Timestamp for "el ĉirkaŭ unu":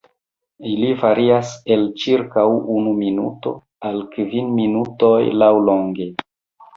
1.75-2.93